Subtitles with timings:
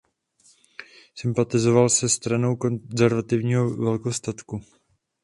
[1.15, 4.61] Sympatizoval se Stranou konzervativního velkostatku.